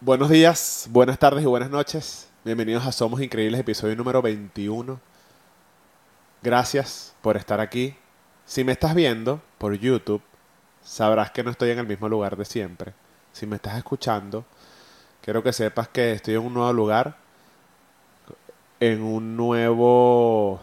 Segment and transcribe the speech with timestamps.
[0.00, 2.28] Buenos días, buenas tardes y buenas noches.
[2.44, 5.00] Bienvenidos a Somos Increíbles, episodio número 21.
[6.40, 7.96] Gracias por estar aquí.
[8.46, 10.22] Si me estás viendo por YouTube,
[10.84, 12.92] sabrás que no estoy en el mismo lugar de siempre.
[13.32, 14.44] Si me estás escuchando,
[15.20, 17.16] quiero que sepas que estoy en un nuevo lugar,
[18.78, 20.60] en un nuevo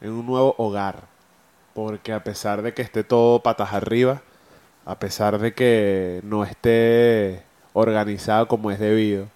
[0.00, 1.08] en un nuevo hogar,
[1.74, 4.22] porque a pesar de que esté todo patas arriba,
[4.84, 7.44] a pesar de que no esté
[7.76, 9.28] organizado como es debido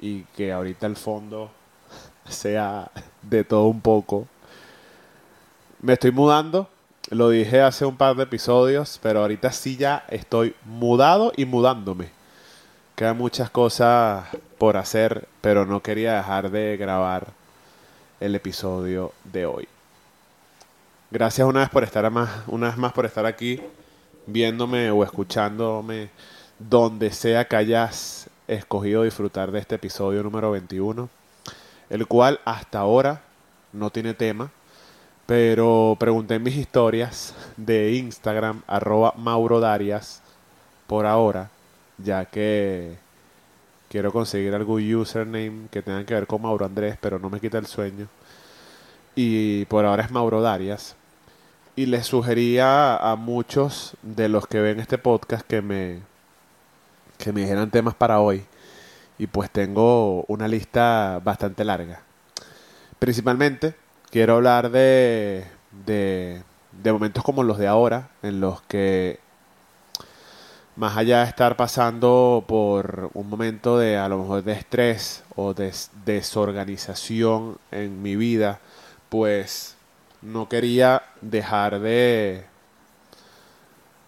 [0.00, 1.48] y que ahorita el fondo
[2.28, 2.90] sea
[3.22, 4.26] de todo un poco.
[5.80, 6.68] Me estoy mudando,
[7.10, 12.08] lo dije hace un par de episodios, pero ahorita sí ya estoy mudado y mudándome.
[12.96, 14.26] Quedan muchas cosas
[14.58, 17.28] por hacer, pero no quería dejar de grabar
[18.18, 19.68] el episodio de hoy.
[21.12, 23.60] Gracias una vez por estar más, una vez más por estar aquí,
[24.26, 26.10] viéndome o escuchándome
[26.58, 31.08] donde sea que hayas escogido disfrutar de este episodio número 21,
[31.90, 33.22] el cual hasta ahora
[33.72, 34.50] no tiene tema,
[35.26, 40.22] pero pregunté mis historias de Instagram, arroba Mauro Darias,
[40.86, 41.50] por ahora,
[41.98, 42.96] ya que
[43.88, 47.58] quiero conseguir algún username que tenga que ver con Mauro Andrés, pero no me quita
[47.58, 48.08] el sueño.
[49.14, 50.96] Y por ahora es Mauro Darias.
[51.76, 56.00] Y les sugería a muchos de los que ven este podcast que me,
[57.22, 58.44] que me dijeran temas para hoy.
[59.18, 62.02] Y pues tengo una lista bastante larga.
[62.98, 63.74] Principalmente
[64.10, 65.46] quiero hablar de,
[65.86, 66.42] de,
[66.82, 69.20] de momentos como los de ahora, en los que
[70.74, 75.54] más allá de estar pasando por un momento de a lo mejor de estrés o
[75.54, 75.72] de
[76.04, 78.60] desorganización en mi vida,
[79.08, 79.76] pues
[80.22, 82.46] no quería dejar de,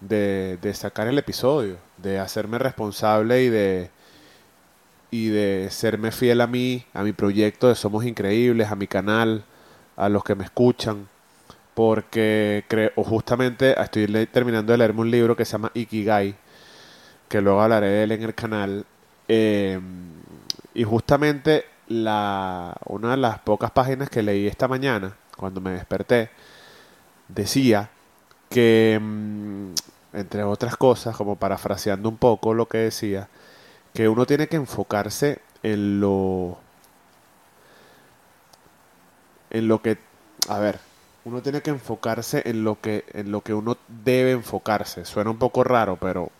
[0.01, 3.91] de, sacar el episodio, de hacerme responsable y de,
[5.11, 9.45] y de serme fiel a mí, a mi proyecto de Somos Increíbles, a mi canal,
[9.97, 11.09] a los que me escuchan,
[11.75, 16.37] porque creo, justamente estoy terminando de leerme un libro que se llama Ikigai,
[17.29, 18.85] que luego hablaré de él en el canal,
[19.29, 19.81] eh,
[20.75, 26.31] y justamente la, una de las pocas páginas que leí esta mañana, cuando me desperté,
[27.29, 27.91] decía
[28.55, 29.73] que, mm,
[30.13, 33.29] entre otras cosas, como parafraseando un poco lo que decía,
[33.93, 36.59] que uno tiene que enfocarse en lo...
[39.51, 39.99] en lo que...
[40.49, 40.79] a ver,
[41.25, 45.05] uno tiene que enfocarse en lo que, en lo que uno debe enfocarse.
[45.05, 46.31] Suena un poco raro, pero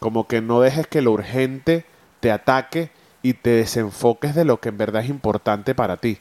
[0.00, 1.84] como que no dejes que lo urgente
[2.18, 2.90] te ataque
[3.22, 6.18] y te desenfoques de lo que en verdad es importante para ti.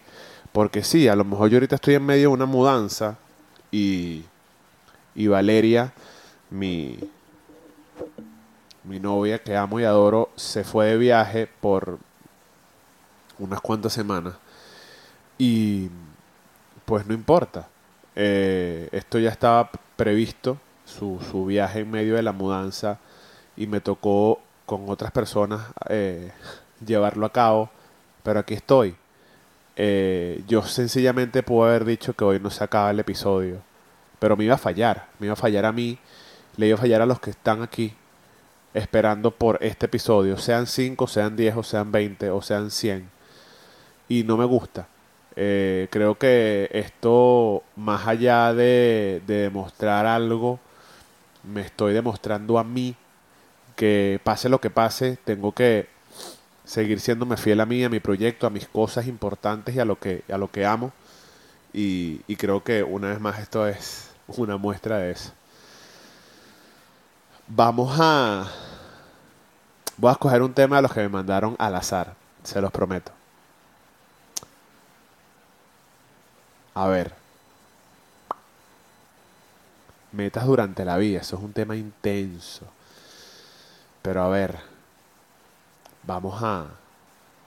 [0.51, 3.17] Porque sí, a lo mejor yo ahorita estoy en medio de una mudanza
[3.71, 4.25] y,
[5.17, 5.93] y Valeria,
[6.51, 6.97] mi,
[8.83, 11.97] mi novia que amo y adoro, se fue de viaje por
[13.39, 14.35] unas cuantas semanas.
[15.39, 15.89] Y
[16.85, 17.67] pues no importa.
[18.15, 22.99] Eh, esto ya estaba previsto, su, su, viaje en medio de la mudanza,
[23.55, 26.31] y me tocó con otras personas eh,
[26.85, 27.71] llevarlo a cabo.
[28.21, 28.95] Pero aquí estoy.
[29.75, 33.66] Eh, yo sencillamente puedo haber dicho que hoy no se acaba el episodio.
[34.19, 35.07] Pero me iba a fallar.
[35.19, 35.97] Me iba a fallar a mí.
[36.55, 37.93] Le iba a fallar a los que están aquí
[38.73, 40.37] esperando por este episodio.
[40.37, 43.09] Sean 5, sean 10, o sean 20, o sean 100.
[44.09, 44.87] Y no me gusta.
[45.35, 50.59] Eh, creo que esto, más allá de, de demostrar algo,
[51.43, 52.95] me estoy demostrando a mí
[53.75, 55.87] que pase lo que pase, tengo que
[56.65, 59.99] seguir siéndome fiel a mí, a mi proyecto, a mis cosas importantes y a lo
[59.99, 60.91] que, a lo que amo.
[61.79, 65.31] Y, creo que una vez más esto es una muestra de eso.
[67.47, 68.51] Vamos a...
[69.95, 73.11] Voy a escoger un tema de los que me mandaron al azar, se los prometo.
[76.73, 77.13] A ver.
[80.13, 82.65] Metas durante la vida, eso es un tema intenso.
[84.01, 84.57] Pero a ver,
[86.01, 86.65] vamos a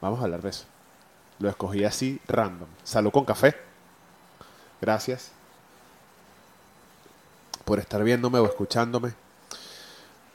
[0.01, 0.67] vamos a hablar de eso.
[1.41, 2.69] Lo escogí así random.
[2.85, 3.70] Salud con café.
[4.81, 5.33] Gracias
[7.65, 9.13] por estar viéndome o escuchándome.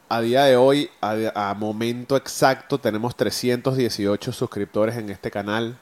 [0.08, 5.78] A día de hoy, a, momento exacto, tenemos 318 suscriptores en este canal.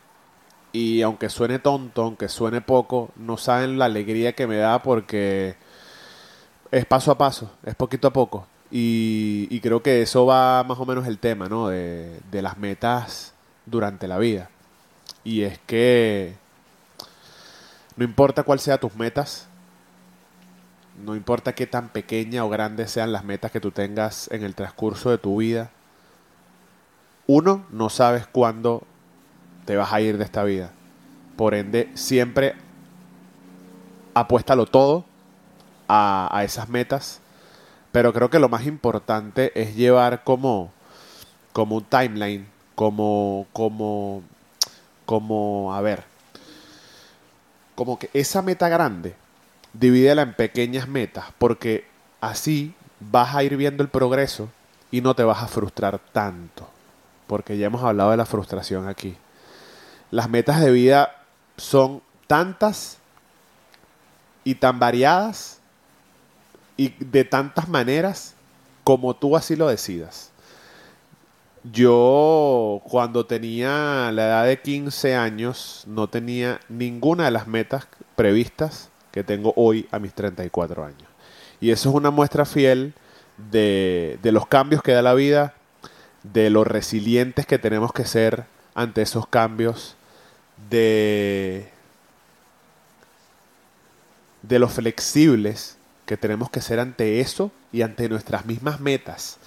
[0.72, 5.56] Y aunque suene tonto, aunque suene poco, no saben la alegría que me da porque
[6.72, 8.48] es paso a paso, es poquito a poco.
[8.72, 11.68] Y, y, creo que eso va más o menos el tema, ¿no?
[11.68, 13.34] De, de, las metas
[13.68, 14.50] durante la vida.
[15.24, 16.34] Y es que
[17.96, 19.48] no importa cuál sea tus metas,
[21.04, 24.56] no importa qué tan pequeña o grande sean las metas que tú tengas en el
[24.56, 25.72] transcurso de tu vida,
[27.26, 28.84] uno, no sabes cuándo
[29.66, 30.72] te vas a ir de esta vida.
[31.38, 32.56] Por ende, siempre
[34.14, 35.06] apuéstalo todo
[35.88, 37.22] a, a esas metas.
[37.92, 40.72] Pero creo que lo más importante es llevar como,
[41.54, 44.24] como un timeline, como, como,
[45.06, 46.04] como, a ver,
[47.84, 49.14] como que esa meta grande,
[49.74, 51.86] divídela en pequeñas metas, porque
[52.22, 54.48] así vas a ir viendo el progreso
[54.90, 56.66] y no te vas a frustrar tanto,
[57.28, 59.18] porque ya hemos hablado de la frustración aquí.
[60.12, 61.26] Las metas de vida
[61.58, 63.00] son tantas
[64.46, 65.60] y tan variadas
[66.78, 68.34] y de tantas maneras
[68.86, 70.32] como tú así lo decidas.
[71.72, 78.90] Yo cuando tenía la edad de 15 años no tenía ninguna de las metas previstas
[79.12, 81.08] que tengo hoy a mis 34 años.
[81.62, 82.94] Y eso es una muestra fiel
[83.52, 85.54] de, de los cambios que da la vida,
[86.24, 88.46] de lo resilientes que tenemos que ser
[88.76, 89.96] ante esos cambios,
[90.70, 91.70] de,
[94.42, 99.38] de lo flexibles que tenemos que ser ante eso y ante nuestras mismas metas.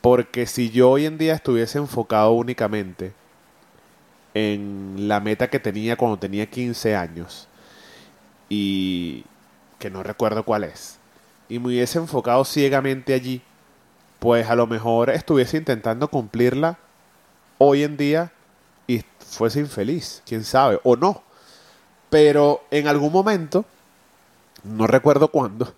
[0.00, 3.12] Porque si yo hoy en día estuviese enfocado únicamente
[4.34, 7.48] en la meta que tenía cuando tenía 15 años
[8.48, 9.24] y
[9.78, 10.98] que no recuerdo cuál es,
[11.48, 13.42] y me hubiese enfocado ciegamente allí,
[14.18, 16.78] pues a lo mejor estuviese intentando cumplirla
[17.58, 18.32] hoy en día
[18.86, 21.22] y fuese infeliz, quién sabe, o no.
[22.08, 23.64] Pero en algún momento,
[24.64, 25.74] no recuerdo cuándo,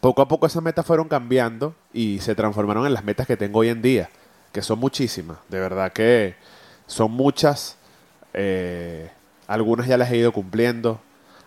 [0.00, 3.60] poco a poco esas metas fueron cambiando y se transformaron en las metas que tengo
[3.60, 4.10] hoy en día,
[4.52, 6.36] que son muchísimas, de verdad que
[6.86, 7.76] son muchas.
[8.34, 9.10] Eh,
[9.46, 11.00] algunas ya las he ido cumpliendo,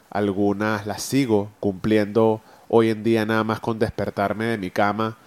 [0.10, 5.18] algunas las sigo cumpliendo hoy en día nada más con despertarme de mi cama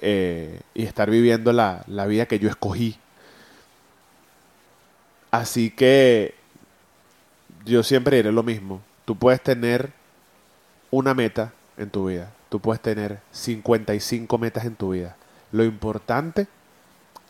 [0.00, 2.98] eh, y estar viviendo la, la vida que yo escogí.
[5.30, 6.34] Así que
[7.64, 8.80] yo siempre diré lo mismo.
[9.04, 9.92] Tú puedes tener
[10.90, 12.32] una meta en tu vida.
[12.50, 15.16] Tú puedes tener 55 metas en tu vida.
[15.52, 16.46] Lo importante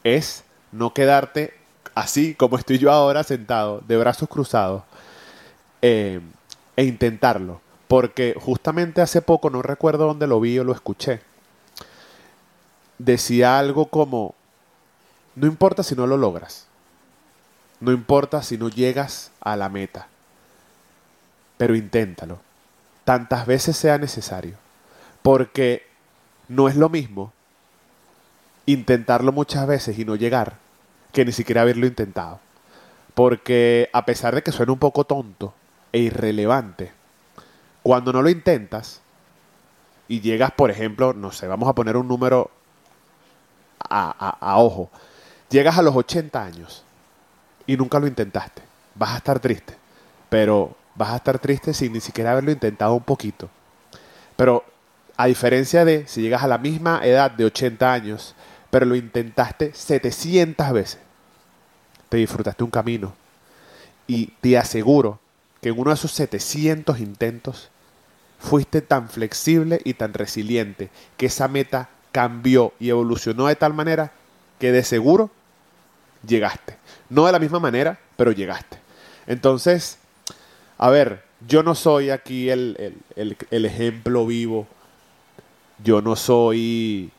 [0.03, 1.55] es no quedarte
[1.95, 4.83] así como estoy yo ahora sentado, de brazos cruzados,
[5.83, 6.21] eh,
[6.77, 7.61] e intentarlo.
[7.87, 11.21] Porque justamente hace poco, no recuerdo dónde lo vi o lo escuché,
[12.99, 14.35] decía algo como,
[15.35, 16.67] no importa si no lo logras,
[17.81, 20.07] no importa si no llegas a la meta,
[21.57, 22.39] pero inténtalo,
[23.05, 24.57] tantas veces sea necesario,
[25.23, 25.87] porque
[26.49, 27.33] no es lo mismo
[28.67, 30.57] intentarlo muchas veces y no llegar
[31.13, 32.41] que ni siquiera haberlo intentado.
[33.15, 35.55] Porque a pesar de que suene un poco tonto
[35.93, 36.93] e irrelevante,
[37.83, 39.01] cuando no lo intentas
[40.09, 42.51] y llegas, por ejemplo, no sé, vamos a poner un número
[43.89, 44.91] a, a, ojo,
[45.49, 46.85] llegas a los 80 años
[47.67, 48.63] y nunca lo intentaste,
[48.95, 49.75] vas a estar triste,
[50.29, 53.49] pero vas a estar triste sin ni siquiera haberlo intentado un poquito.
[54.37, 54.65] Pero
[55.21, 58.35] a diferencia de si llegas a la misma edad de 80 años,
[58.71, 60.99] pero lo intentaste 700 veces,
[62.09, 63.13] te disfrutaste un camino.
[64.07, 65.21] Y te aseguro
[65.61, 67.69] que en uno de esos 700 intentos
[68.39, 70.89] fuiste tan flexible y tan resiliente
[71.19, 74.13] que esa meta cambió y evolucionó de tal manera
[74.59, 75.31] que de seguro
[76.27, 76.79] llegaste.
[77.11, 78.79] No de la misma manera, pero llegaste.
[79.27, 79.99] Entonces,
[80.79, 84.67] a ver, yo no soy aquí el, el, ejemplo vivo.
[85.83, 87.11] Yo no soy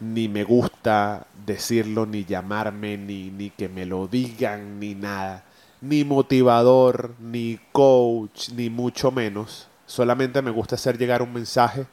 [0.00, 5.44] ni me gusta decirlo, ni llamarme, ni, ni que me lo digan, ni nada
[5.80, 9.66] ni motivador, ni coach, ni mucho menos.
[9.86, 11.86] Solamente me gusta hacer llegar un mensaje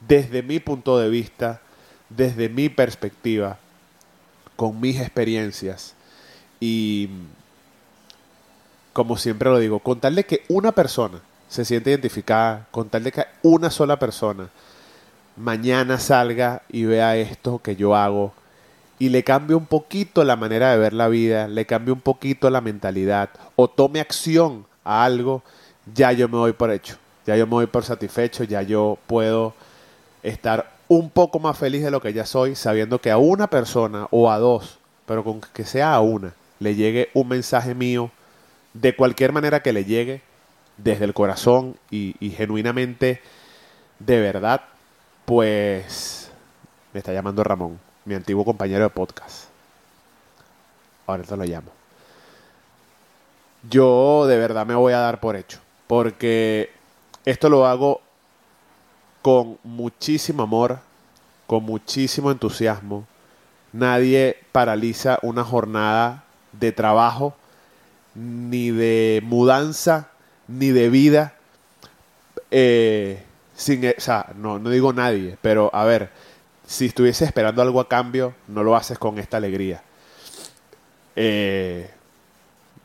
[0.00, 1.60] desde mi punto de vista,
[2.08, 3.58] desde mi perspectiva,
[4.56, 5.94] con mis experiencias.
[6.60, 7.08] Y
[8.92, 11.20] como siempre lo digo, contarle que una persona
[11.52, 14.48] se siente identificada, contarle que una sola persona
[15.36, 18.32] mañana salga y vea esto que yo hago.
[18.98, 22.48] Y le cambie un poquito la manera de ver la vida, le cambie un poquito
[22.48, 25.42] la mentalidad o tome acción a algo,
[25.94, 29.52] ya yo me voy por hecho, ya yo me voy por satisfecho, ya yo puedo
[30.22, 34.06] estar un poco más feliz de lo que ya soy, sabiendo que a una persona
[34.10, 38.10] o a dos, pero con que sea a una, le llegue un mensaje mío,
[38.72, 40.22] de cualquier manera que le llegue,
[40.76, 43.20] desde el corazón y, genuinamente,
[43.98, 44.62] de verdad,
[45.24, 46.30] pues
[46.92, 49.44] me está llamando Ramón mi antiguo compañero de podcast.
[51.06, 51.70] Ahora te lo llamo.
[53.70, 56.70] Yo de verdad me voy a dar por hecho, porque
[57.24, 58.00] esto lo hago
[59.22, 60.80] con muchísimo amor,
[61.46, 63.06] con muchísimo entusiasmo,
[63.72, 67.34] Nadie paraliza una jornada de trabajo,
[68.14, 70.10] ni de mudanza,
[70.48, 71.34] ni de vida.
[72.50, 73.22] eh,
[73.54, 76.10] sin, e- o sea, no, no digo nadie, pero a ver,
[76.66, 79.82] si estuviese esperando algo a cambio, no lo haces con esta alegría.
[81.16, 81.90] Eh,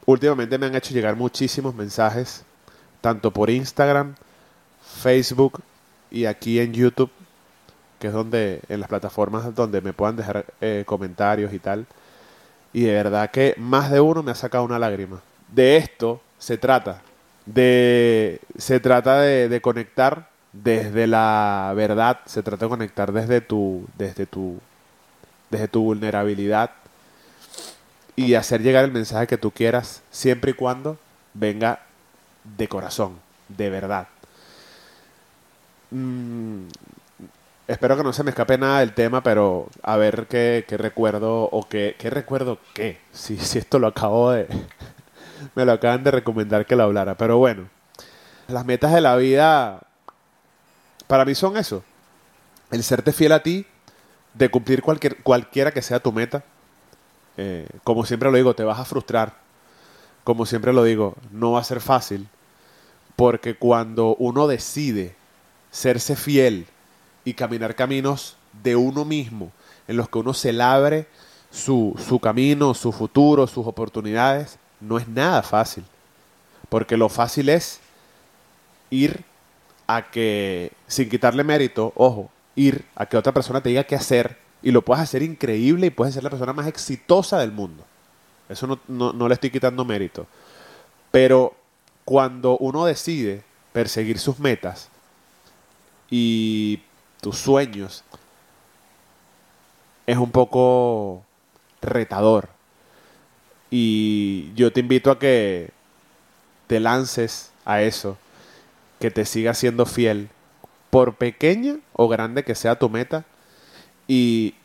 [0.05, 2.43] últimamente me han hecho llegar muchísimos mensajes,
[3.01, 4.15] tanto por Instagram,
[5.01, 5.61] Facebook
[6.11, 7.11] y aquí en YouTube,
[7.99, 11.87] que es donde, en las plataformas donde me puedan dejar eh, comentarios y tal.
[12.73, 15.21] Y de verdad que más de uno me ha sacado una lágrima.
[15.53, 17.01] De esto se trata.
[17.47, 20.29] De, se trata de, de conectar
[20.63, 24.59] desde la verdad, se trata de conectar desde tu, desde tu,
[25.49, 26.71] desde tu vulnerabilidad
[28.15, 30.97] y hacer llegar el mensaje que tú quieras, siempre y cuando
[31.33, 31.79] venga
[32.57, 34.07] de corazón, de verdad.
[35.91, 36.67] Mm,
[37.67, 41.43] espero que no se me escape nada del tema, pero a ver qué, qué recuerdo
[41.51, 42.99] o qué, qué recuerdo qué.
[43.13, 44.47] Si, si esto lo acabo de...
[45.55, 47.15] me lo acaban de recomendar que lo hablara.
[47.15, 47.69] Pero bueno,
[48.47, 49.81] las metas de la vida
[51.07, 51.83] para mí son eso.
[52.71, 53.65] El serte fiel a ti,
[54.33, 56.43] de cumplir cualquier, cualquiera que sea tu meta.
[57.37, 59.33] Eh, como siempre lo digo, te vas a frustrar.
[60.23, 62.27] Como siempre lo digo, no va a ser fácil.
[63.15, 65.15] Porque cuando uno decide
[65.71, 66.67] serse fiel
[67.25, 69.51] y caminar caminos de uno mismo,
[69.87, 71.07] en los que uno se labre
[71.49, 75.83] su, su camino, su futuro, sus oportunidades, no es nada fácil.
[76.69, 77.79] Porque lo fácil es
[78.89, 79.23] ir
[79.87, 84.37] a que, sin quitarle mérito, ojo, ir a que otra persona te diga qué hacer
[84.61, 87.83] y lo puedas hacer increíble y puedes ser la persona más exitosa del mundo.
[88.49, 90.27] Eso no, no, no le estoy quitando mérito.
[91.11, 91.55] Pero
[92.03, 93.43] cuando uno decide
[93.73, 94.89] perseguir sus metas
[96.09, 96.81] y
[97.21, 98.03] tus sueños,
[100.05, 101.23] es un poco
[101.81, 102.49] retador.
[103.69, 105.71] Y yo te invito a que
[106.67, 108.17] te lances a eso,
[108.99, 110.29] que te sigas siendo fiel,
[110.89, 113.25] por pequeña o grande que sea tu meta.
[114.07, 114.55] Y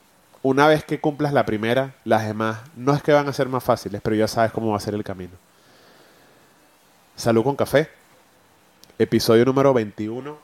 [0.43, 3.65] una vez que cumplas la primera, las demás no es que van a ser más
[3.65, 5.33] fáciles, pero ya sabes cómo va a ser el camino.
[7.17, 7.91] Salud con café.
[8.99, 10.37] Episodio número 21.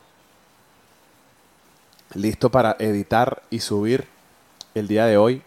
[2.15, 4.07] Listo para editar y subir
[4.75, 5.43] el día de hoy.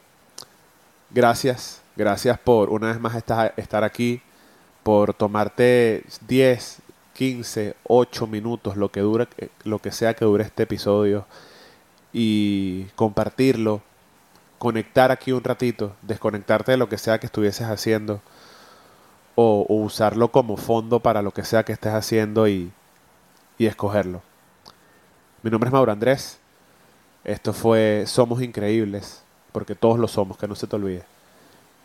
[1.10, 4.22] Gracias, gracias por una vez más esta- estar aquí,
[4.84, 6.80] por tomarte 10,
[7.14, 9.28] 15, 8 minutos, lo que, dure,
[9.64, 11.26] lo que sea que dure este episodio,
[12.14, 13.82] y compartirlo,
[14.60, 18.22] conectar aquí un ratito, desconectarte de lo que sea que estuvieses haciendo,
[19.36, 22.72] o, o usarlo como fondo para lo que sea que estés haciendo y,
[23.58, 24.22] y escogerlo.
[25.44, 26.40] Mi nombre es Mauro Andrés.
[27.24, 31.04] Esto fue Somos Increíbles, porque todos lo somos, que no se te olvide.